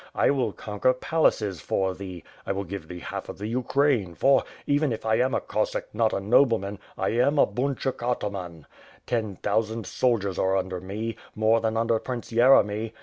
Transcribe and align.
I 0.15 0.31
will 0.31 0.51
conquer 0.51 0.93
palaces 0.95 1.61
for 1.61 1.93
thee; 1.93 2.23
will 2.47 2.63
give 2.63 2.87
thee 2.87 3.01
half 3.01 3.29
of 3.29 3.37
the 3.37 3.45
Ukraine 3.45 4.15
for, 4.15 4.43
even 4.65 4.91
if 4.91 5.03
T 5.03 5.21
am 5.21 5.35
a 5.35 5.39
Cossack, 5.39 5.93
not 5.93 6.11
a 6.11 6.19
nobleman, 6.19 6.79
I 6.97 7.09
am 7.09 7.37
an 7.37 7.53
bunchuk 7.53 8.01
ataman. 8.01 8.65
Ten 9.05 9.35
thousand 9.35 9.85
soldiers 9.85 10.39
are 10.39 10.57
under 10.57 10.81
me, 10.81 11.17
more 11.35 11.61
than 11.61 11.77
under 11.77 11.99
Prince 11.99 12.31
Yeremy. 12.31 12.93